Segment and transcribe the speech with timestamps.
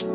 [0.00, 0.06] All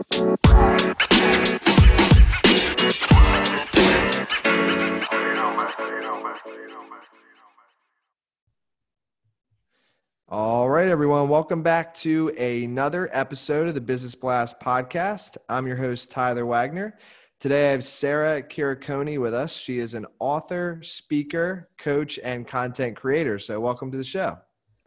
[10.70, 11.28] right, everyone.
[11.28, 15.36] Welcome back to another episode of the Business Blast podcast.
[15.50, 16.98] I'm your host, Tyler Wagner.
[17.42, 19.58] Today I have Sarah Kiriconi with us.
[19.58, 23.38] She is an author, speaker, coach, and content creator.
[23.38, 24.38] So, welcome to the show.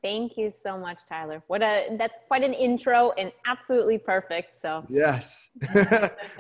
[0.07, 1.43] Thank you so much, Tyler.
[1.49, 4.55] What a that's quite an intro and absolutely perfect.
[4.63, 5.51] So yes,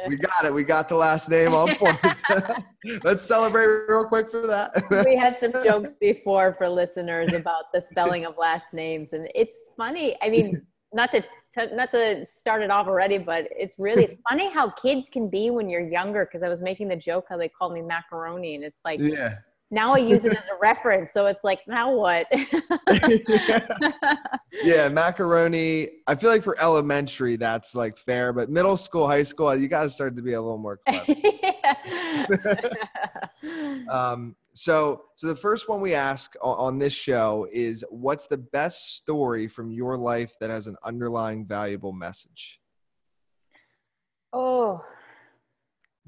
[0.09, 0.55] we got it.
[0.55, 1.98] We got the last name on point.
[3.02, 4.71] Let's celebrate real quick for that.
[5.05, 9.57] we had some jokes before for listeners about the spelling of last names, and it's
[9.77, 10.16] funny.
[10.23, 11.24] I mean, not to
[11.74, 15.51] not to start it off already, but it's really it's funny how kids can be
[15.51, 16.24] when you're younger.
[16.24, 19.38] Because I was making the joke how they call me macaroni, and it's like yeah
[19.70, 21.12] now I use it as a reference.
[21.12, 22.27] So it's like, now what?
[24.62, 24.88] yeah.
[24.88, 25.88] macaroni.
[26.07, 29.83] I feel like for elementary, that's like fair, but middle school, high school, you got
[29.83, 31.15] to start to be a little more clever.
[33.91, 38.96] um, so, so the first one we ask on this show is, what's the best
[38.96, 42.60] story from your life that has an underlying valuable message?
[44.32, 44.82] Oh,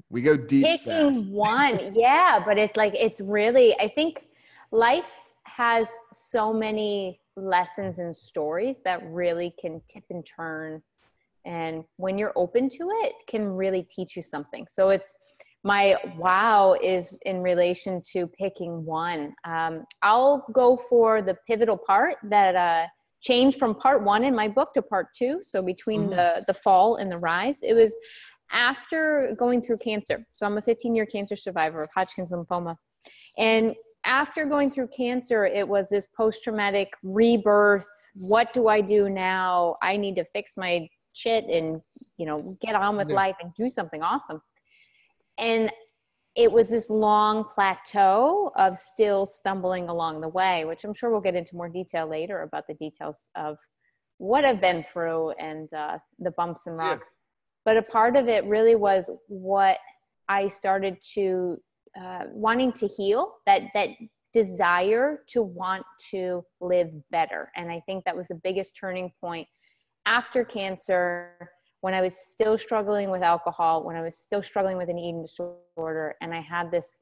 [0.09, 0.65] we go deep.
[0.65, 1.25] Picking fast.
[1.27, 3.79] one, yeah, but it's like it's really.
[3.79, 4.25] I think
[4.71, 5.11] life
[5.45, 10.81] has so many lessons and stories that really can tip and turn,
[11.45, 14.67] and when you're open to it, can really teach you something.
[14.67, 15.15] So it's
[15.63, 19.33] my wow is in relation to picking one.
[19.43, 22.87] Um, I'll go for the pivotal part that uh,
[23.21, 25.39] changed from part one in my book to part two.
[25.43, 26.11] So between mm-hmm.
[26.11, 27.95] the the fall and the rise, it was
[28.51, 32.75] after going through cancer, so I'm a 15 year cancer survivor of Hodgkin's lymphoma.
[33.37, 33.75] And
[34.05, 37.87] after going through cancer, it was this post traumatic rebirth.
[38.15, 39.75] What do I do now?
[39.81, 41.81] I need to fix my shit and,
[42.17, 43.15] you know, get on with yeah.
[43.15, 44.41] life and do something awesome.
[45.37, 45.71] And
[46.35, 51.21] it was this long plateau of still stumbling along the way, which I'm sure we'll
[51.21, 53.57] get into more detail later about the details of
[54.17, 57.17] what I've been through and uh, the bumps and rocks.
[57.17, 57.25] Yeah
[57.65, 59.77] but a part of it really was what
[60.27, 61.57] I started to
[61.99, 63.89] uh, wanting to heal that that
[64.31, 69.47] desire to want to live better and I think that was the biggest turning point
[70.05, 74.89] after cancer when I was still struggling with alcohol when I was still struggling with
[74.89, 76.97] an eating disorder and I had this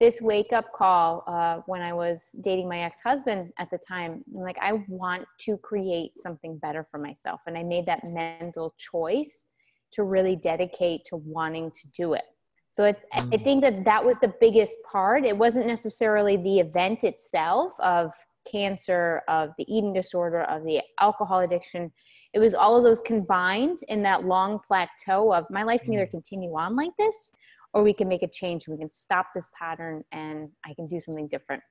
[0.00, 4.24] this wake up call uh, when I was dating my ex husband at the time.
[4.34, 7.42] I'm like, I want to create something better for myself.
[7.46, 9.44] And I made that mental choice
[9.92, 12.24] to really dedicate to wanting to do it.
[12.70, 13.34] So I, mm.
[13.34, 15.24] I think that that was the biggest part.
[15.24, 18.12] It wasn't necessarily the event itself of
[18.50, 21.92] cancer, of the eating disorder, of the alcohol addiction.
[22.32, 26.06] It was all of those combined in that long plateau of my life can either
[26.06, 26.10] mm.
[26.10, 27.32] continue on like this
[27.72, 28.68] or we can make a change.
[28.68, 31.62] We can stop this pattern and I can do something different.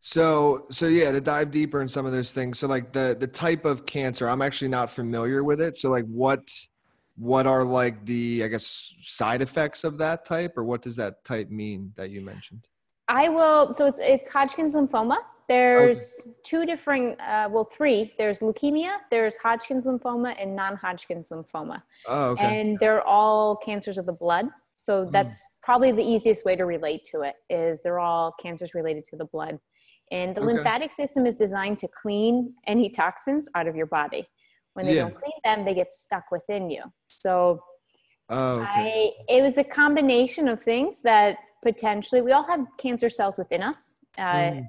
[0.00, 2.60] So, so yeah, to dive deeper in some of those things.
[2.60, 5.76] So like the, the type of cancer, I'm actually not familiar with it.
[5.76, 6.48] So like what,
[7.16, 11.24] what are like the i guess side effects of that type or what does that
[11.24, 12.68] type mean that you mentioned
[13.08, 15.16] i will so it's it's hodgkin's lymphoma
[15.48, 16.36] there's okay.
[16.42, 22.60] two different uh, well three there's leukemia there's hodgkin's lymphoma and non-hodgkin's lymphoma oh, okay.
[22.60, 25.10] and they're all cancers of the blood so hmm.
[25.10, 25.62] that's mm.
[25.62, 29.24] probably the easiest way to relate to it is they're all cancers related to the
[29.26, 29.58] blood
[30.12, 30.52] and the okay.
[30.52, 34.26] lymphatic system is designed to clean any toxins out of your body
[34.76, 35.02] when they yeah.
[35.02, 37.60] don't clean them they get stuck within you so
[38.28, 39.12] oh, okay.
[39.28, 43.62] I, it was a combination of things that potentially we all have cancer cells within
[43.62, 44.68] us uh, mm.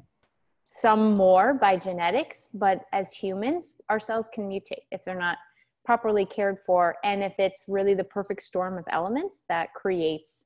[0.64, 5.38] some more by genetics but as humans our cells can mutate if they're not
[5.84, 10.46] properly cared for and if it's really the perfect storm of elements that creates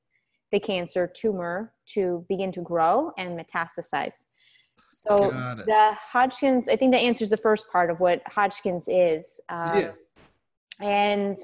[0.50, 4.26] the cancer tumor to begin to grow and metastasize
[4.92, 5.30] so
[5.66, 9.40] the Hodgkin's, I think that answers the first part of what Hodgkin's is.
[9.48, 9.90] Um, yeah.
[10.80, 11.38] And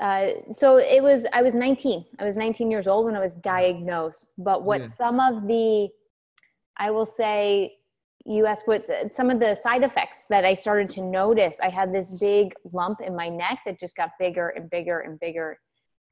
[0.00, 2.04] uh, so it was, I was 19.
[2.18, 4.26] I was 19 years old when I was diagnosed.
[4.36, 4.88] But what yeah.
[4.88, 5.88] some of the,
[6.76, 7.76] I will say,
[8.24, 11.58] you ask what some of the side effects that I started to notice.
[11.60, 15.18] I had this big lump in my neck that just got bigger and bigger and
[15.18, 15.58] bigger.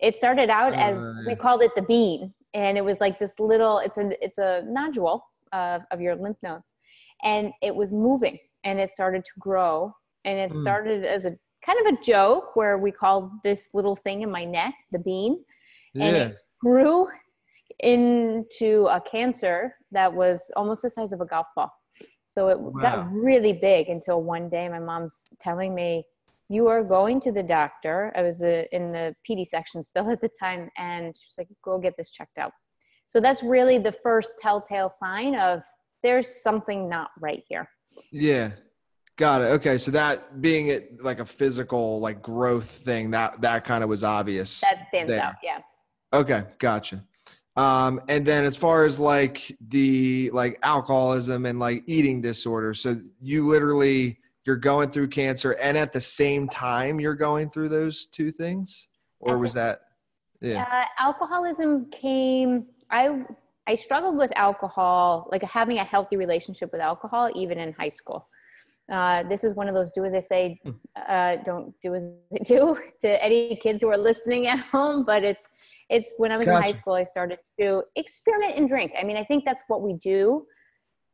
[0.00, 3.32] It started out uh, as we called it the bean, and it was like this
[3.38, 3.78] little.
[3.78, 6.74] It's a it's a nodule, of, of your lymph nodes
[7.22, 9.92] and it was moving and it started to grow
[10.24, 10.62] and it mm.
[10.62, 14.44] started as a kind of a joke where we called this little thing in my
[14.44, 15.42] neck the bean
[15.94, 16.04] yeah.
[16.04, 17.08] and it grew
[17.80, 21.72] into a cancer that was almost the size of a golf ball
[22.26, 22.80] so it wow.
[22.80, 26.04] got really big until one day my mom's telling me
[26.50, 28.12] you are going to the doctor.
[28.16, 31.78] I was uh, in the PD section still at the time, and she's like, go
[31.78, 32.50] get this checked out.
[33.10, 35.64] So that's really the first telltale sign of
[36.00, 37.68] there's something not right here.
[38.12, 38.52] Yeah.
[39.16, 39.46] Got it.
[39.46, 39.78] Okay.
[39.78, 44.04] So that being it like a physical like growth thing, that that kind of was
[44.04, 44.60] obvious.
[44.60, 45.20] That stands there.
[45.20, 45.58] out, yeah.
[46.12, 47.04] Okay, gotcha.
[47.56, 52.96] Um, and then as far as like the like alcoholism and like eating disorder, so
[53.20, 58.06] you literally you're going through cancer and at the same time you're going through those
[58.06, 58.88] two things
[59.20, 59.82] or was that
[60.40, 63.24] yeah uh, alcoholism came i
[63.66, 68.28] i struggled with alcohol like having a healthy relationship with alcohol even in high school
[68.90, 70.70] uh, this is one of those do as I say, hmm.
[71.08, 75.04] uh, don't do as I do to any kids who are listening at home.
[75.04, 75.46] But it's
[75.88, 76.56] it's when I was gotcha.
[76.56, 78.92] in high school, I started to experiment and drink.
[78.98, 80.44] I mean, I think that's what we do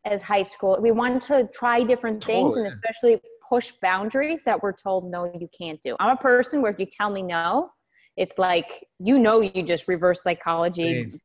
[0.04, 0.78] as high school.
[0.80, 2.62] We want to try different things totally.
[2.62, 5.96] and especially push boundaries that we're told no, you can't do.
[6.00, 7.70] I'm a person where if you tell me no,
[8.16, 11.10] it's like you know you just reverse psychology.
[11.10, 11.20] Same.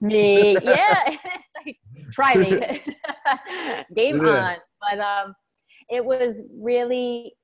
[0.00, 1.16] Me, yeah,
[1.66, 1.76] like,
[2.12, 2.50] try me,
[3.94, 4.52] game yeah.
[4.52, 4.56] on.
[4.80, 5.34] But um,
[5.90, 7.34] it was really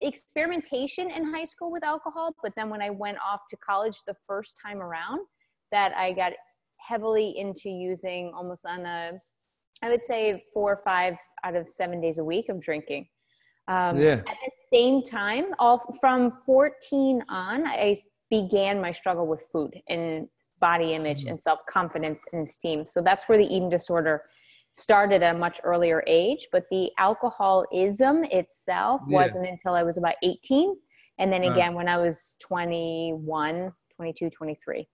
[0.00, 2.34] experimentation in high school with alcohol.
[2.42, 5.20] But then when I went off to college the first time around,
[5.70, 6.32] that I got
[6.78, 9.12] heavily into using almost on a
[9.82, 13.08] I would say four or five out of seven days a week of drinking.
[13.68, 14.14] Um, yeah.
[14.14, 17.96] At the same time, all from 14 on, I
[18.30, 20.28] began my struggle with food and
[20.62, 22.86] body image and self confidence and esteem.
[22.86, 24.22] So that's where the eating disorder
[24.72, 26.48] started at a much earlier age.
[26.50, 29.18] But the alcoholism itself yeah.
[29.18, 30.74] wasn't until I was about 18.
[31.18, 34.88] And then again, when I was 21, 22, 23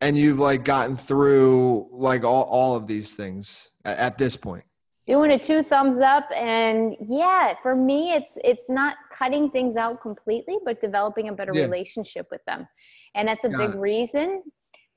[0.00, 4.64] and you've like gotten through like all, all of these things at, at this point
[5.06, 10.00] doing a two thumbs up and yeah for me it's it's not cutting things out
[10.00, 11.62] completely but developing a better yeah.
[11.62, 12.66] relationship with them
[13.14, 13.78] and that's a Got big it.
[13.78, 14.42] reason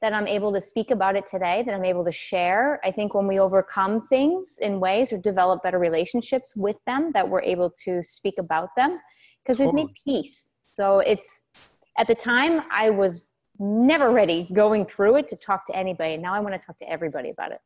[0.03, 3.15] that i'm able to speak about it today that i'm able to share i think
[3.15, 7.71] when we overcome things in ways or develop better relationships with them that we're able
[7.71, 8.99] to speak about them
[9.41, 11.45] because we've made peace so it's
[11.97, 16.17] at the time i was never ready going through it to talk to anybody.
[16.17, 17.59] Now I want to talk to everybody about it.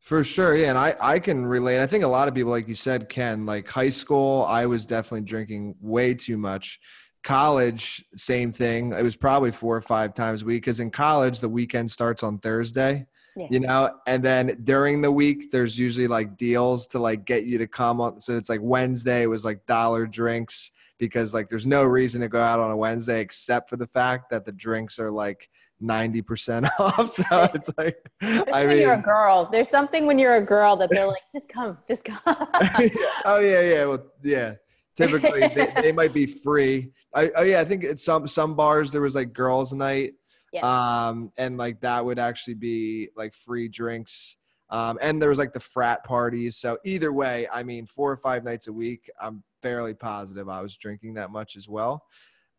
[0.00, 0.56] For sure.
[0.56, 0.70] Yeah.
[0.70, 1.80] And I, I can relate.
[1.80, 3.44] I think a lot of people, like you said, can.
[3.46, 6.80] Like high school, I was definitely drinking way too much.
[7.24, 8.92] College, same thing.
[8.92, 12.22] It was probably four or five times a week because in college, the weekend starts
[12.22, 13.06] on Thursday.
[13.36, 13.50] Yes.
[13.52, 17.58] You know, and then during the week, there's usually like deals to like get you
[17.58, 18.20] to come on.
[18.20, 22.40] So it's like Wednesday was like dollar drinks because like there's no reason to go
[22.40, 25.48] out on a Wednesday except for the fact that the drinks are like
[25.82, 27.08] 90% off.
[27.10, 27.24] So
[27.54, 30.76] it's like, Especially I mean, when you're a girl, there's something when you're a girl
[30.76, 32.18] that they're like, just come, just come.
[32.26, 33.60] oh yeah.
[33.60, 33.84] Yeah.
[33.84, 34.54] Well, yeah.
[34.98, 36.90] Typically they, they might be free.
[37.14, 37.60] I, oh yeah.
[37.60, 40.14] I think at some, some bars, there was like girls night.
[40.62, 44.36] Um, and like that would actually be like free drinks.
[44.70, 46.56] Um, and there was like the frat parties.
[46.56, 50.60] So either way, I mean, four or five nights a week, I'm fairly positive I
[50.60, 52.04] was drinking that much as well.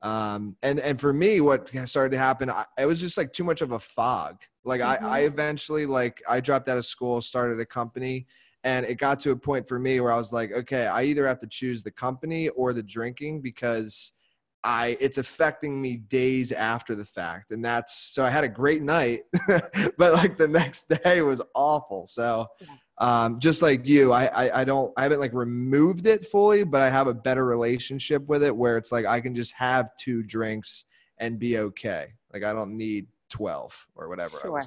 [0.01, 3.43] Um, and and for me, what started to happen, I, it was just like too
[3.43, 4.37] much of a fog.
[4.63, 5.05] Like mm-hmm.
[5.05, 8.25] I, I eventually like I dropped out of school, started a company,
[8.63, 11.27] and it got to a point for me where I was like, okay, I either
[11.27, 14.13] have to choose the company or the drinking because
[14.63, 17.51] I it's affecting me days after the fact.
[17.51, 19.23] And that's so I had a great night,
[19.97, 22.05] but like the next day was awful.
[22.05, 22.47] So
[22.97, 26.81] um, just like you, I, I, I don't I haven't like removed it fully, but
[26.81, 30.23] I have a better relationship with it where it's like I can just have two
[30.23, 30.85] drinks
[31.17, 32.07] and be okay.
[32.33, 34.39] Like I don't need twelve or whatever.
[34.41, 34.61] Sure.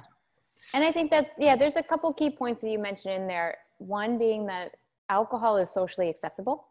[0.73, 1.55] and I think that's yeah.
[1.55, 3.57] There's a couple key points that you mentioned in there.
[3.85, 4.71] One being that
[5.09, 6.67] alcohol is socially acceptable.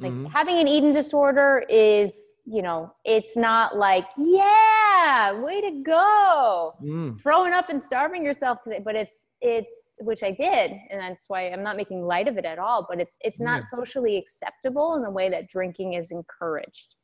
[0.00, 0.26] Like mm-hmm.
[0.26, 7.20] having an eating disorder is, you know, it's not like, yeah, way to go, mm.
[7.22, 8.80] throwing up and starving yourself today.
[8.84, 12.44] But it's, it's, which I did, and that's why I'm not making light of it
[12.44, 12.84] at all.
[12.88, 13.78] But it's, it's not yeah.
[13.78, 16.96] socially acceptable in the way that drinking is encouraged.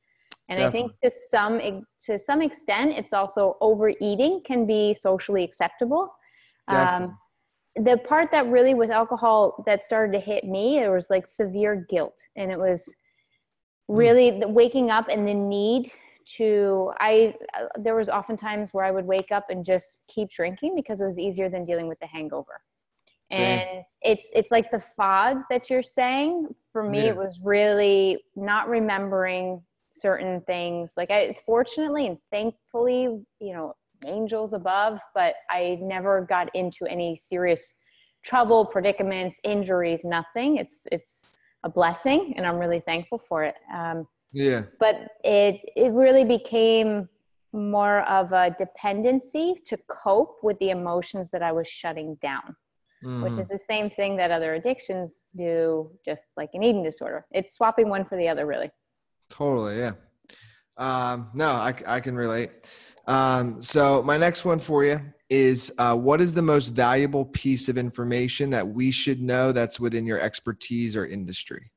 [0.49, 0.81] And Definitely.
[0.81, 6.13] I think to some, to some extent, it's also overeating can be socially acceptable.
[6.67, 7.17] Um,
[7.77, 11.87] the part that really with alcohol that started to hit me it was like severe
[11.89, 12.95] guilt and it was
[13.89, 13.97] hmm.
[13.97, 14.51] really mm.
[14.51, 15.91] waking up and the need
[16.25, 20.29] to i uh, there was often times where i would wake up and just keep
[20.31, 22.61] drinking because it was easier than dealing with the hangover
[23.31, 23.41] Same.
[23.41, 27.11] and it's it's like the fog that you're saying for me yeah.
[27.11, 29.63] it was really not remembering
[29.93, 33.75] certain things like i fortunately and thankfully you know
[34.07, 37.77] angels above, but I never got into any serious
[38.23, 40.57] trouble, predicaments, injuries, nothing.
[40.57, 43.55] It's it's a blessing, and I'm really thankful for it.
[43.75, 44.63] Um, Yeah.
[44.79, 47.09] But it it really became
[47.53, 52.55] more of a dependency to cope with the emotions that I was shutting down,
[53.05, 53.23] mm.
[53.25, 57.27] which is the same thing that other addictions do, just like an eating disorder.
[57.33, 58.71] It's swapping one for the other, really.
[59.29, 59.79] Totally.
[59.79, 59.93] Yeah.
[60.77, 62.51] Um, no, I, I can relate.
[63.07, 67.69] Um, so my next one for you is uh, what is the most valuable piece
[67.69, 71.71] of information that we should know that's within your expertise or industry?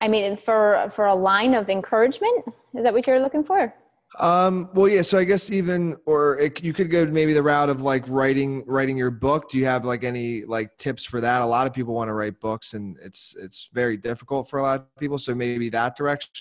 [0.00, 3.74] I mean, for for a line of encouragement, is that what you're looking for?
[4.18, 5.02] Um, well, yeah.
[5.02, 8.64] So I guess even, or it, you could go maybe the route of like writing,
[8.66, 9.50] writing your book.
[9.50, 11.42] Do you have like any like tips for that?
[11.42, 14.62] A lot of people want to write books, and it's it's very difficult for a
[14.62, 15.18] lot of people.
[15.18, 16.32] So maybe that direction,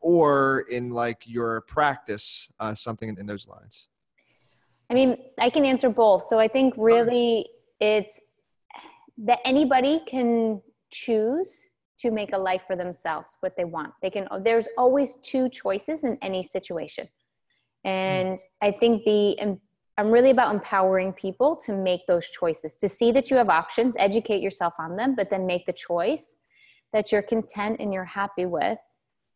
[0.00, 3.88] or in like your practice, uh, something in, in those lines.
[4.90, 6.24] I mean, I can answer both.
[6.26, 7.46] So I think really
[7.80, 8.20] it's
[9.18, 10.60] that anybody can
[10.90, 11.66] choose
[11.98, 16.04] to make a life for themselves what they want they can there's always two choices
[16.04, 17.06] in any situation
[17.84, 18.42] and mm.
[18.62, 19.36] i think the
[19.98, 23.94] i'm really about empowering people to make those choices to see that you have options
[23.98, 26.36] educate yourself on them but then make the choice
[26.92, 28.78] that you're content and you're happy with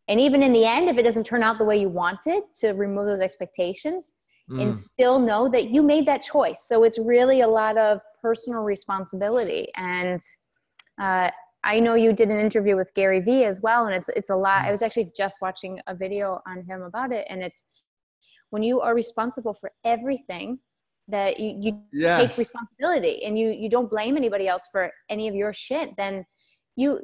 [0.09, 2.73] and even in the end if it doesn't turn out the way you wanted to
[2.73, 4.13] remove those expectations
[4.51, 4.61] mm.
[4.61, 8.63] and still know that you made that choice so it's really a lot of personal
[8.63, 10.21] responsibility and
[11.01, 11.31] uh,
[11.65, 14.37] I know you did an interview with Gary Vee as well, and it's it's a
[14.37, 14.67] lot.
[14.67, 17.65] I was actually just watching a video on him about it, and it's
[18.51, 20.59] when you are responsible for everything
[21.09, 22.21] that you, you yes.
[22.21, 26.25] take responsibility and you you don't blame anybody else for any of your shit, then
[26.77, 27.01] you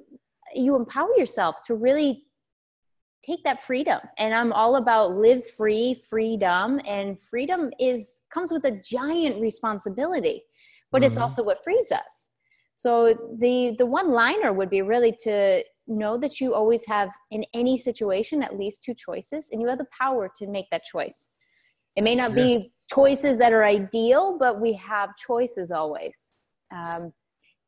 [0.55, 2.25] you empower yourself to really
[3.23, 4.01] take that freedom.
[4.19, 10.43] And I'm all about live free, freedom, and freedom is comes with a giant responsibility,
[10.91, 11.09] but mm-hmm.
[11.09, 12.31] it's also what frees us
[12.81, 17.45] so the the one liner would be really to know that you always have in
[17.53, 21.29] any situation at least two choices and you have the power to make that choice.
[21.95, 22.37] It may not yeah.
[22.37, 26.17] be choices that are ideal, but we have choices always.
[26.75, 27.13] Um,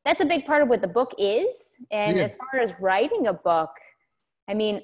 [0.07, 1.77] that's a big part of what the book is.
[1.91, 2.23] And yeah.
[2.23, 3.69] as far as writing a book,
[4.49, 4.81] I mean,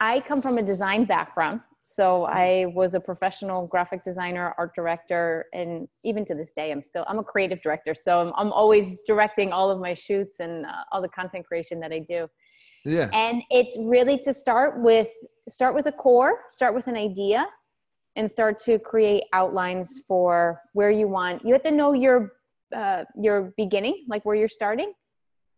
[0.00, 1.60] I come from a design background.
[1.84, 6.82] So I was a professional graphic designer, art director, and even to this day, I'm
[6.82, 7.94] still I'm a creative director.
[7.94, 11.80] So I'm, I'm always directing all of my shoots and uh, all the content creation
[11.80, 12.28] that I do.
[12.84, 13.10] Yeah.
[13.12, 15.10] And it's really to start with
[15.48, 17.46] start with a core, start with an idea,
[18.14, 21.44] and start to create outlines for where you want.
[21.44, 22.32] You have to know your
[22.74, 24.92] uh, your beginning, like where you're starting,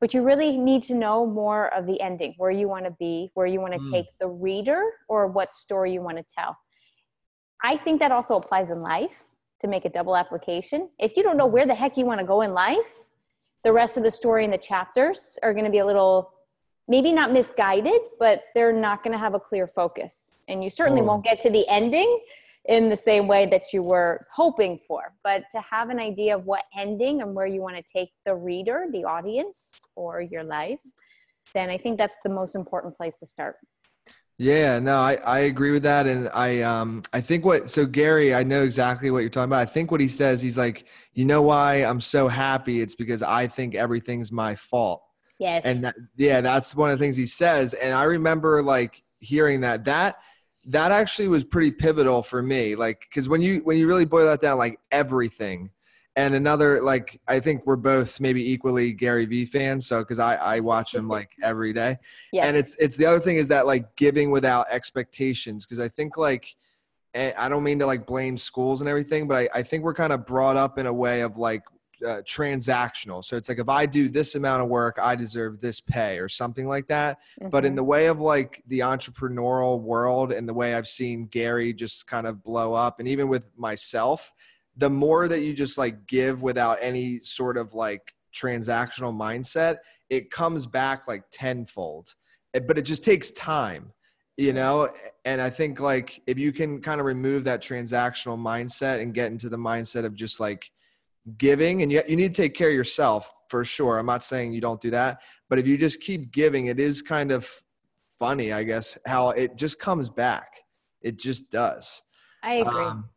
[0.02, 3.30] but you really need to know more of the ending where you want to be
[3.35, 3.90] where you want to mm.
[3.90, 6.59] take the reader or what story you want to tell
[7.62, 9.25] i think that also applies in life
[9.61, 12.26] to make a double application if you don't know where the heck you want to
[12.26, 13.04] go in life
[13.62, 16.32] the rest of the story and the chapters are going to be a little
[16.88, 21.00] maybe not misguided but they're not going to have a clear focus and you certainly
[21.00, 21.04] oh.
[21.04, 22.18] won't get to the ending
[22.66, 25.14] in the same way that you were hoping for.
[25.25, 28.35] But to have an idea of what ending and where you want to take the
[28.35, 30.81] reader, the audience, or your life,
[31.54, 33.57] then I think that's the most important place to start.
[34.38, 36.07] Yeah, no, I, I agree with that.
[36.07, 39.61] And I um I think what so Gary, I know exactly what you're talking about.
[39.61, 42.81] I think what he says, he's like, you know why I'm so happy?
[42.81, 45.02] It's because I think everything's my fault.
[45.38, 45.62] Yes.
[45.64, 47.75] And that, yeah, that's one of the things he says.
[47.75, 49.85] And I remember like hearing that.
[49.85, 50.16] That
[50.66, 54.25] that actually was pretty pivotal for me like because when you when you really boil
[54.25, 55.71] that down like everything
[56.16, 60.37] and another like i think we're both maybe equally gary vee fans so because i
[60.37, 61.97] i watch him like every day
[62.33, 62.47] yeah.
[62.47, 66.16] and it's it's the other thing is that like giving without expectations because i think
[66.16, 66.54] like
[67.14, 69.95] eh, i don't mean to like blame schools and everything but i, I think we're
[69.95, 71.62] kind of brought up in a way of like
[72.06, 73.25] uh, transactional.
[73.25, 76.28] So it's like if I do this amount of work, I deserve this pay or
[76.28, 77.18] something like that.
[77.40, 77.50] Mm-hmm.
[77.50, 77.76] But in mm-hmm.
[77.76, 82.26] the way of like the entrepreneurial world and the way I've seen Gary just kind
[82.26, 84.32] of blow up, and even with myself,
[84.76, 89.78] the more that you just like give without any sort of like transactional mindset,
[90.11, 92.14] it comes back like tenfold.
[92.52, 93.92] But it just takes time
[94.38, 94.88] you know
[95.25, 99.30] and i think like if you can kind of remove that transactional mindset and get
[99.30, 100.71] into the mindset of just like
[101.38, 103.99] giving and you, you need to take care of yourself for sure.
[103.99, 105.21] I'm not saying you don't do that
[105.52, 107.47] but if you just keep giving it is kind of
[108.19, 110.49] funny i guess how it just comes back.
[111.02, 112.00] It just does.
[112.43, 112.85] I agree.
[112.85, 113.11] Um,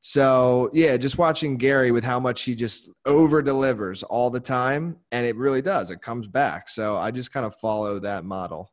[0.00, 4.96] so yeah just watching gary with how much he just over delivers all the time
[5.10, 5.90] and it really does.
[5.90, 6.70] It comes back.
[6.70, 8.72] So i just kind of follow that model.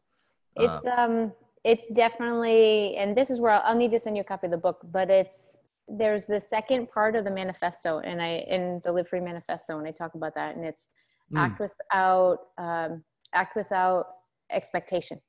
[0.55, 1.33] It's um, um
[1.65, 4.51] it's definitely and this is where I'll, I'll need to send you a copy of
[4.51, 5.57] the book but it's
[5.97, 9.87] there's the second part of the manifesto and i in the live free manifesto and
[9.87, 10.87] i talk about that and it's
[11.33, 11.39] mm.
[11.39, 13.03] act without um,
[13.33, 14.05] act without
[14.51, 15.19] expectation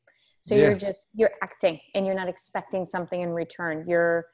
[0.42, 0.66] So yeah.
[0.66, 3.84] you're just you're acting and you're not expecting something in return.
[3.86, 4.26] You're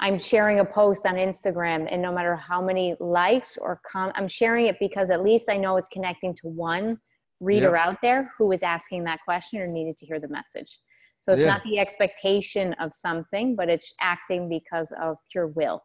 [0.00, 4.28] I'm sharing a post on Instagram and no matter how many likes or com I'm
[4.28, 6.98] sharing it because at least I know it's connecting to one
[7.40, 7.86] reader yep.
[7.86, 10.80] out there who was asking that question or needed to hear the message.
[11.22, 11.46] So it's yeah.
[11.46, 15.80] not the expectation of something, but it's acting because of pure will.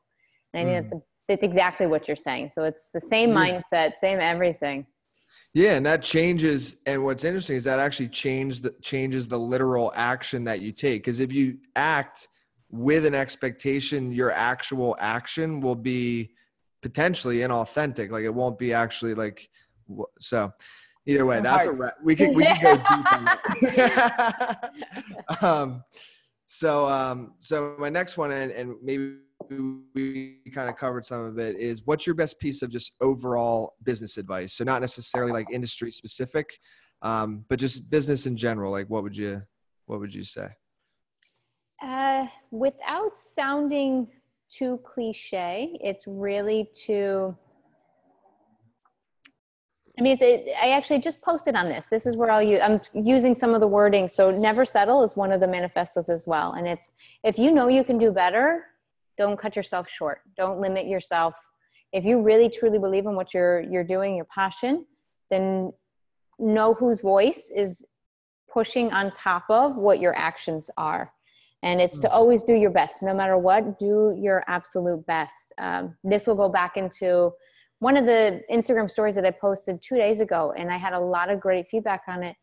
[0.53, 0.89] And I think mm.
[0.89, 2.49] that's, it's exactly what you're saying.
[2.53, 3.61] So it's the same yeah.
[3.71, 4.87] mindset, same everything.
[5.53, 6.77] Yeah, and that changes.
[6.85, 11.03] And what's interesting is that actually changes the changes the literal action that you take.
[11.03, 12.27] Because if you act
[12.69, 16.31] with an expectation, your actual action will be
[16.81, 18.09] potentially inauthentic.
[18.11, 19.49] Like it won't be actually like
[20.19, 20.51] so.
[21.07, 21.93] Either way, that's a wrap.
[22.03, 24.71] We can we can go deep on that.
[25.41, 25.83] um,
[26.47, 29.15] so um, so my next one, and, and maybe
[29.95, 33.75] we kind of covered some of it, is what's your best piece of just overall
[33.83, 34.53] business advice?
[34.53, 36.59] So not necessarily like industry specific,
[37.01, 38.71] um, but just business in general.
[38.71, 39.41] Like what would you
[39.85, 40.49] what would you say?
[41.81, 44.07] Uh, without sounding
[44.49, 47.37] too cliche, it's really to
[49.97, 51.87] I mean, it's, it, I actually just posted on this.
[51.87, 54.07] This is where I'll use, I'm using some of the wording.
[54.07, 56.53] So never settle is one of the manifestos as well.
[56.53, 56.91] And it's,
[57.23, 58.65] if you know you can do better,
[59.17, 60.21] don't cut yourself short.
[60.37, 61.33] Don't limit yourself.
[61.91, 64.85] If you really truly believe in what you're, you're doing, your passion,
[65.31, 65.73] then
[66.37, 67.83] know whose voice is
[68.51, 71.11] pushing on top of what your actions are.
[71.63, 72.13] And it's to mm.
[72.13, 75.53] always do your best, no matter what, do your absolute best.
[75.57, 77.33] Um, this will go back into
[77.79, 80.99] one of the Instagram stories that I posted two days ago, and I had a
[80.99, 82.35] lot of great feedback on it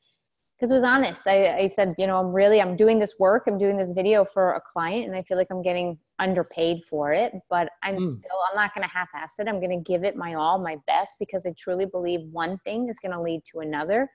[0.56, 1.26] because it was honest.
[1.26, 4.24] I, I, said, you know, I'm really I'm doing this work, I'm doing this video
[4.24, 8.10] for a client, and I feel like I'm getting underpaid for it, but I'm mm.
[8.10, 9.48] still I'm not going to half-ass it.
[9.48, 12.88] I'm going to give it my all, my best, because I truly believe one thing
[12.88, 14.08] is going to lead to another,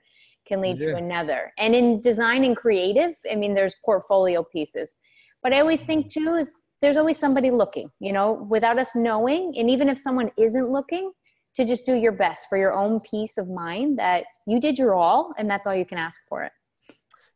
[0.46, 0.92] can lead yeah.
[0.92, 1.52] to another.
[1.58, 4.96] And in design and creative, I mean, there's portfolio pieces,
[5.42, 9.54] but I always think too is there's always somebody looking, you know, without us knowing.
[9.56, 11.12] And even if someone isn't looking,
[11.54, 14.94] to just do your best for your own peace of mind that you did your
[14.94, 16.52] all and that's all you can ask for it.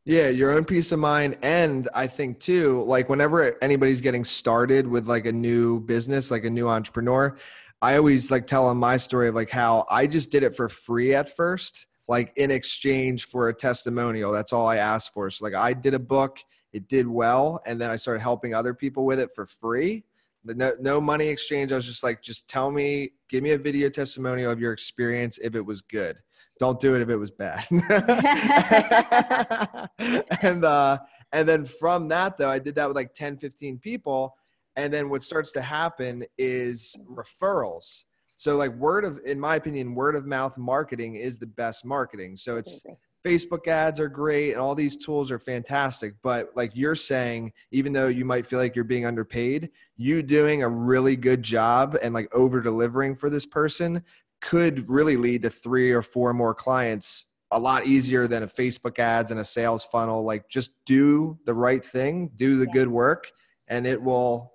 [0.04, 1.38] Yeah, your own peace of mind.
[1.42, 6.44] And I think too, like whenever anybody's getting started with like a new business, like
[6.44, 7.37] a new entrepreneur,
[7.80, 10.68] I always like tell them my story of like how I just did it for
[10.68, 14.30] free at first, like in exchange for a testimonial.
[14.30, 15.30] That's all I asked for.
[15.30, 16.38] So like I did a book
[16.74, 20.04] it did well and then i started helping other people with it for free.
[20.44, 21.72] No, no money exchange.
[21.72, 25.38] I was just like just tell me give me a video testimonial of your experience
[25.38, 26.18] if it was good.
[26.60, 27.64] Don't do it if it was bad.
[30.42, 30.98] And uh
[31.32, 34.34] and then from that though i did that with like 10 15 people.
[34.76, 38.04] And then what starts to happen is referrals.
[38.37, 42.37] So like word of in my opinion word of mouth marketing is the best marketing.
[42.37, 42.84] So it's
[43.24, 46.14] Facebook ads are great and all these tools are fantastic.
[46.22, 50.62] But like you're saying, even though you might feel like you're being underpaid, you doing
[50.62, 54.02] a really good job and like over delivering for this person
[54.40, 58.98] could really lead to three or four more clients a lot easier than a Facebook
[58.98, 60.22] ads and a sales funnel.
[60.24, 62.72] Like just do the right thing, do the yeah.
[62.72, 63.30] good work,
[63.68, 64.52] and it will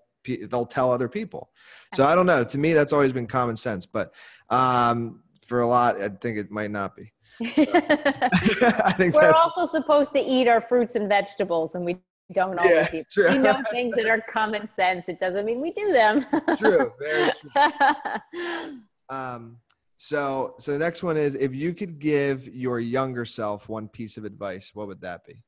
[0.52, 1.50] they'll tell other people.
[1.96, 2.44] So I don't know.
[2.44, 4.14] To me, that's always been common sense, but
[4.50, 7.12] um, for a lot, I think it might not be.
[7.42, 11.98] I think we're also supposed to eat our fruits and vegetables, and we
[12.34, 13.06] don't always yeah, eat.
[13.12, 13.30] True.
[13.30, 15.06] We know things that are common sense.
[15.08, 16.26] It doesn't mean we do them.
[16.58, 18.82] true, very true.
[19.10, 19.58] Um,
[19.98, 24.18] so, so the next one is: if you could give your younger self one piece
[24.18, 25.42] of advice, what would that be?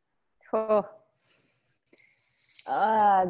[0.53, 0.87] Oh,
[2.67, 3.25] uh,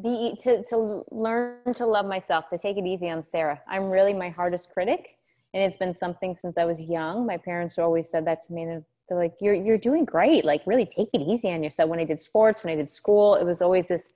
[0.00, 2.48] be to to learn to love myself.
[2.50, 3.60] To take it easy on Sarah.
[3.68, 5.16] I'm really my hardest critic
[5.54, 7.26] and it's been something since I was young.
[7.26, 8.62] My parents always said that to me.
[8.62, 10.44] And they're like, "You're you're doing great.
[10.44, 13.34] Like, really take it easy on yourself." When I did sports, when I did school,
[13.34, 14.08] it was always this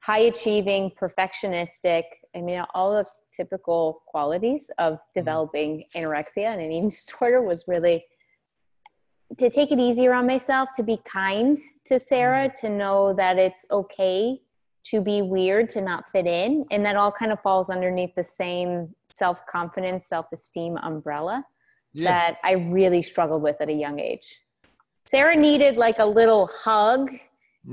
[0.00, 2.04] high achieving, perfectionistic.
[2.34, 5.20] I mean, all the typical qualities of mm-hmm.
[5.20, 8.04] developing anorexia and an eating disorder was really
[9.36, 12.66] to take it easier on myself, to be kind to Sarah, mm-hmm.
[12.66, 14.40] to know that it's okay
[14.84, 18.24] to be weird, to not fit in, and that all kind of falls underneath the
[18.24, 21.44] same self confidence, self esteem umbrella
[21.92, 22.10] yeah.
[22.10, 24.40] that I really struggled with at a young age.
[25.06, 27.10] Sarah needed like a little hug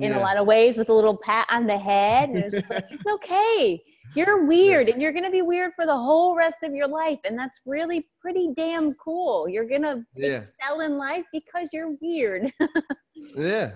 [0.02, 0.20] in yeah.
[0.20, 2.30] a lot of ways with a little pat on the head.
[2.30, 3.82] And it's, like, it's okay.
[4.14, 7.20] You're weird and you're going to be weird for the whole rest of your life.
[7.26, 9.50] And that's really pretty damn cool.
[9.50, 10.44] You're going to yeah.
[10.60, 12.54] excel in life because you're weird.
[13.36, 13.74] yeah.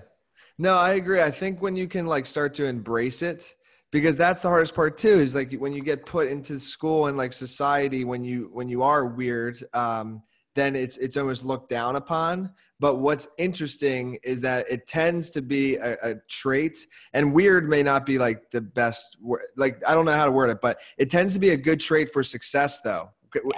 [0.58, 1.22] No, I agree.
[1.22, 3.54] I think when you can like start to embrace it,
[3.90, 7.16] because that's the hardest part too is like when you get put into school and
[7.16, 10.22] like society when you when you are weird um
[10.54, 12.52] then it's it's almost looked down upon.
[12.78, 16.78] But what's interesting is that it tends to be a, a trait,
[17.12, 19.16] and weird may not be like the best.
[19.20, 19.42] word.
[19.56, 21.80] Like I don't know how to word it, but it tends to be a good
[21.80, 23.10] trait for success, though.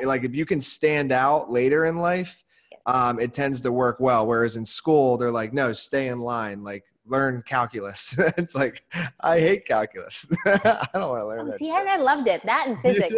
[0.02, 2.44] Like if you can stand out later in life,
[2.84, 4.26] um, it tends to work well.
[4.26, 6.62] Whereas in school, they're like, no, stay in line.
[6.62, 8.14] Like learn calculus.
[8.36, 8.82] it's like
[9.20, 10.26] I hate calculus.
[10.46, 11.58] I don't want to learn Oh, that.
[11.58, 11.74] see, shit.
[11.74, 12.42] and I loved it.
[12.44, 13.14] That and physics.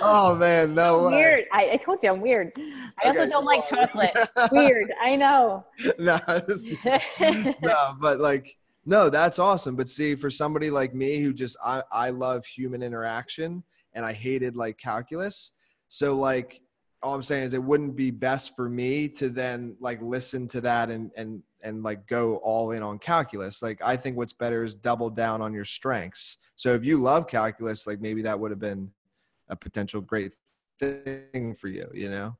[0.00, 1.14] Oh man, no way.
[1.16, 1.44] Weird.
[1.52, 2.52] I, I told you I'm weird.
[3.04, 4.16] I also don't like chocolate.
[4.50, 4.92] Weird.
[5.02, 5.66] I know.
[5.98, 6.68] no, this-
[7.62, 9.76] no, but like no, that's awesome.
[9.76, 14.12] But see, for somebody like me who just I, I love human interaction and I
[14.14, 15.52] hated like calculus.
[15.88, 16.60] So like
[17.02, 20.60] all I'm saying is it wouldn't be best for me to then like listen to
[20.62, 23.62] that and and and like go all in on calculus.
[23.62, 26.38] Like I think what's better is double down on your strengths.
[26.56, 28.90] So if you love calculus, like maybe that would have been
[29.48, 30.34] a potential great
[30.78, 32.36] thing for you, you know?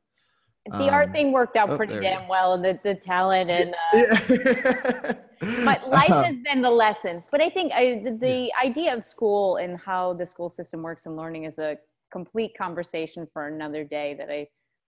[0.72, 2.94] the art Um, thing worked out oh, pretty there we damn well, and the, the
[2.94, 5.14] talent and uh, Yeah.
[5.64, 7.26] but life Um, has been the lessons.
[7.30, 11.06] But I think I, the, the idea of school and how the school system works
[11.06, 11.78] and learning is a
[12.10, 14.48] complete conversation for another day that I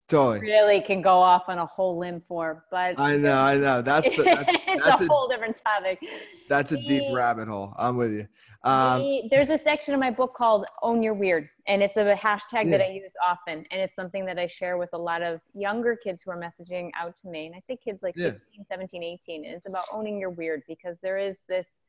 [0.09, 0.41] totally.
[0.41, 2.65] really can go off on a whole limb for.
[2.71, 3.83] But I know, I know.
[3.83, 6.01] That's the that's, it's that's a, a- whole different topic.
[6.49, 7.75] that's a deep rabbit hole.
[7.79, 8.27] I'm with you.
[8.65, 12.15] Um, The- there's a section in my book called Own Your Weird, and it's a
[12.15, 13.65] hashtag that I use often.
[13.71, 16.91] And it's something that I share with a lot of younger kids who are messaging
[16.99, 17.47] out to me.
[17.47, 18.33] And I say kids like Yeah.
[18.33, 19.45] 16, 17, 18.
[19.45, 21.81] And it's about owning your weird because there is this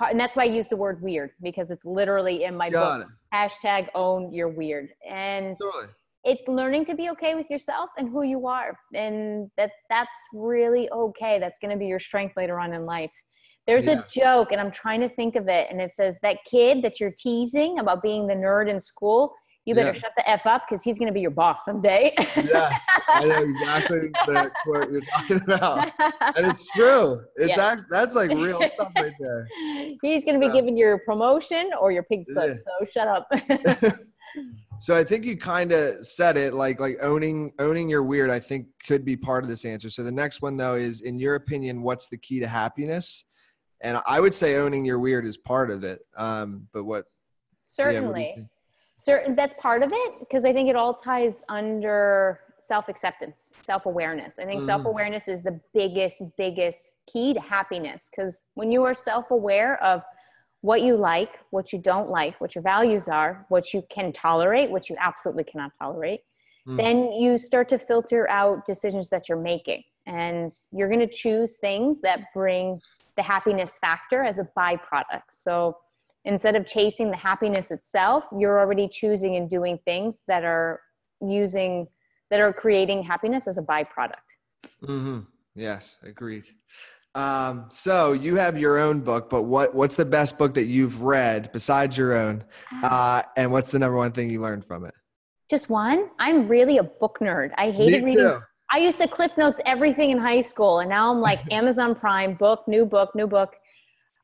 [0.00, 3.08] and that's why I use the word weird because it's literally in my got book.
[3.08, 3.36] it.
[3.36, 4.88] Hashtag own your weird.
[5.08, 5.86] And Totally.
[6.24, 10.88] it's learning to be okay with yourself and who you are and that that's really
[10.90, 13.12] okay that's going to be your strength later on in life
[13.66, 14.00] there's Yeah.
[14.00, 16.98] a joke and i'm trying to think of it and it says that kid that
[16.98, 19.32] you're teasing about being the nerd in school
[19.68, 19.92] you better Yeah.
[19.92, 23.42] shut the f up because he's going to be your boss someday Yes, I know
[23.42, 25.92] exactly the quote you're talking about,
[26.36, 27.20] and it's true.
[27.36, 27.64] It's Yeah.
[27.72, 29.46] actually that's like real stuff right there.
[30.00, 30.52] he's going to be Yeah.
[30.60, 33.28] giving your promotion or your pig slip so shut up
[34.80, 38.30] so I think you kind of said it like like owning owning your weird.
[38.30, 39.90] I think could be part of this answer.
[39.90, 43.24] So the next one though is, in your opinion, what's the key to happiness?
[43.80, 46.00] And I would say owning your weird is part of it.
[46.16, 47.04] Um, but what?
[47.78, 48.16] yeah, what
[49.04, 49.36] do you certainly think?
[49.36, 54.44] certain that's part of it because i think it all ties under self-acceptance self-awareness i
[54.44, 54.66] think Mhm.
[54.66, 60.02] self-awareness is the biggest biggest key to happiness because when you are self-aware of
[60.60, 64.70] what you like what you don't like what your values are what you can tolerate
[64.70, 66.22] what you absolutely cannot tolerate
[66.66, 66.76] Mm.
[66.76, 71.56] then you start to filter out decisions that you're making and you're going to choose
[71.56, 72.78] things that bring
[73.16, 75.78] the happiness factor as a byproduct so
[76.28, 80.80] instead of chasing the happiness itself you're already choosing and doing things that are
[81.20, 81.86] using
[82.30, 84.28] that are creating happiness as a byproduct
[84.82, 85.20] Mm-hmm.
[85.54, 86.46] Yes, agreed.
[87.14, 91.00] Um, so you have your own book, but what what's the best book that you've
[91.02, 92.44] read besides your own?
[92.82, 94.94] Uh, and what's the number one thing you learned from it?
[95.50, 98.38] just one i'm really a book nerd i hated Me reading too.
[98.70, 102.34] i used to cliff notes everything in high school and now i'm like amazon prime
[102.34, 103.54] book new book new book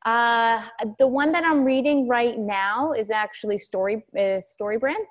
[0.05, 0.61] uh,
[0.99, 5.03] the one that i'm reading right now is actually story uh, story brand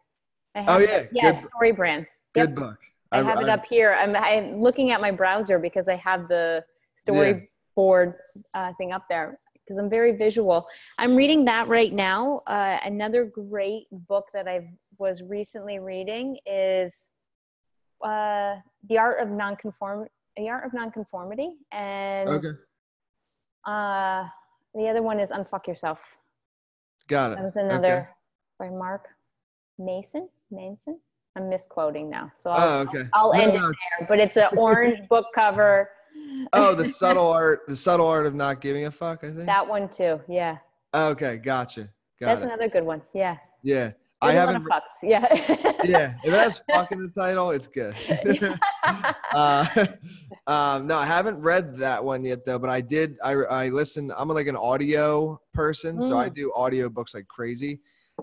[0.57, 2.55] I have Oh, yeah, yeah good- story brand Good Yep.
[2.55, 2.79] book.
[3.13, 3.93] I have it up here.
[3.93, 6.65] I'm, I'm looking at my browser because I have the
[6.99, 8.15] storyboard
[8.55, 10.67] uh, thing up there because I'm very visual.
[10.99, 12.43] I'm reading that right now.
[12.49, 17.09] Uh, another great book that I was recently reading is
[18.05, 18.57] uh,
[18.89, 22.55] The Art of Nonconform The Art of Nonconformity, and Okay,
[23.65, 24.25] uh,
[24.75, 26.19] the other one is Unfuck Yourself.
[27.09, 27.37] got it.
[27.37, 28.09] That was another
[28.59, 29.07] by Mark
[29.79, 30.29] Mason.
[30.51, 31.01] Manson.
[31.37, 33.09] I'm misquoting now, so I'll, Oh, okay.
[33.13, 34.07] I'll No, end no, it there.
[34.09, 35.91] But it's an orange book cover.
[36.53, 39.25] Oh, the subtle art, the subtle art of not giving a fuck.
[39.25, 39.47] I think.
[39.47, 40.21] that one too.
[40.29, 40.59] Yeah,
[40.95, 41.89] okay, gotcha.
[42.21, 42.45] Got that's it.
[42.45, 43.03] another good one.
[43.13, 43.93] Yeah, yeah,
[44.25, 44.71] I There's a lot haven't.
[44.71, 45.03] fucks.
[45.03, 45.75] Yeah.
[45.85, 47.95] yeah, if it has fuck in the title, it's good.
[49.35, 49.67] uh,
[50.47, 53.19] um, no, I haven't read that one yet though, but I did.
[53.23, 54.13] I I listen.
[54.17, 56.35] I'm like an audio person, so I Mm.
[56.35, 57.81] do audio books like crazy,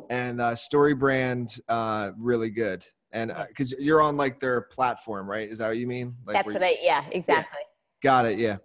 [0.09, 2.85] and uh, Story Brand uh, really good.
[3.13, 5.49] And because you're on like their platform, right?
[5.49, 6.15] Is that what you mean?
[6.25, 6.77] Like that's what I.
[6.81, 7.59] Yeah, exactly.
[8.01, 8.39] Got it.
[8.39, 8.57] Yeah.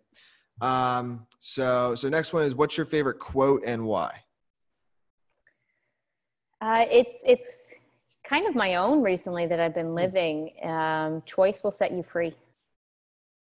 [0.61, 1.27] Um.
[1.41, 4.23] So so next one is what's your favorite quote and why?
[6.61, 7.75] Uh, it's it's
[8.25, 9.81] kind of my own recently that I've Hmm.
[9.81, 10.53] been living.
[10.63, 12.35] Um, choice will set you free.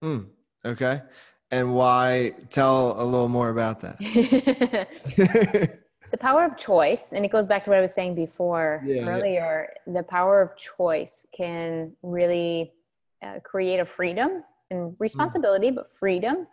[0.02, 0.20] Hmm.
[0.64, 1.02] Okay.
[1.50, 2.34] And why?
[2.50, 3.98] Tell a little more about that.
[6.10, 8.96] the power of choice and it goes back to what i was saying before Yeah,
[8.96, 9.08] yeah.
[9.08, 12.74] earlier the power of choice can really
[13.22, 15.76] uh, create a freedom and responsibility, mm.
[15.76, 16.46] but freedom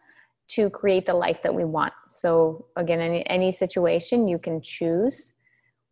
[0.49, 1.93] to create the life that we want.
[2.09, 5.33] So again, any any situation you can choose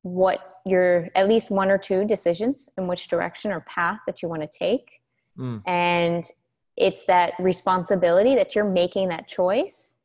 [0.08, 4.30] what your at least one or two decisions in which direction or path that you
[4.30, 5.02] want to take.
[5.38, 5.62] Mm.
[5.66, 6.30] And
[6.76, 9.98] it's that responsibility that you're making that choice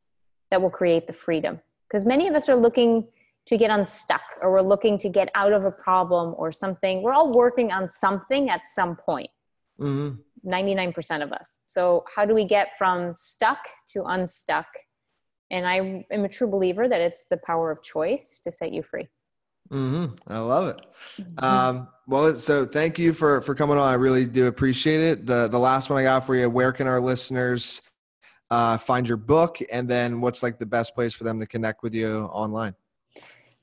[0.51, 1.61] that will create the freedom.
[1.88, 3.09] Because many of us are looking
[3.47, 7.03] to get unstuck or we're looking to get out of a problem or something.
[7.03, 9.31] We're all working on something at some point.
[9.81, 10.21] Mm-hmm.
[10.49, 11.59] 99% of us.
[11.67, 13.59] So, how do we get from stuck
[13.93, 14.67] to unstuck?
[15.51, 18.83] And I am a true believer that it's the power of choice to set you
[18.83, 19.09] free.
[19.73, 20.33] Mm-hmm.
[20.33, 20.87] I love it.
[21.19, 21.45] Mm-hmm.
[21.45, 23.89] Um, well, so thank you for for coming on.
[23.89, 25.27] I really do appreciate it.
[25.27, 26.51] The the last one I got for you.
[26.51, 27.81] Where can our listeners
[28.51, 31.83] uh, find your book, and then what's like the best place for them to connect
[31.83, 32.75] with you online?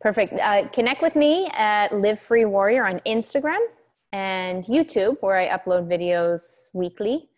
[0.02, 0.34] Perfect.
[0.34, 3.60] Uh, connect with me at Live Free Warrior on Instagram
[4.12, 7.30] and YouTube, where I upload videos weekly.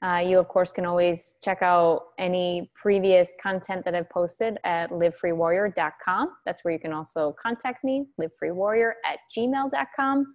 [0.00, 4.90] Uh, you, of course, can always check out any previous content that I've posted at
[4.90, 6.36] livefreewarrior.com.
[6.46, 10.34] That's where you can also contact me, livefreewarrior at gmail.com.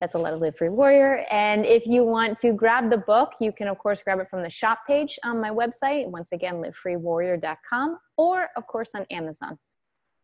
[0.00, 1.26] That's a lot of Live Free Warrior.
[1.30, 4.42] And if you want to grab the book, you can, of course, grab it from
[4.42, 6.08] the shop page on my website.
[6.08, 9.58] Once again, livefreewarrior.com, or, of course, on Amazon.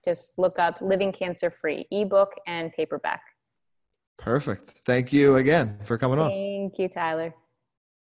[0.03, 3.21] Just look up Living Cancer Free ebook and paperback.
[4.19, 4.69] Perfect.
[4.87, 6.31] Thank you again for coming on.
[6.31, 7.35] Thank you, Tyler.